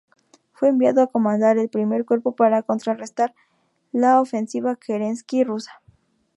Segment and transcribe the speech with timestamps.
[0.53, 3.35] Fue enviado a comandar el I Cuerpo para contrarrestar
[3.91, 5.83] la Ofensiva Kerensky rusa.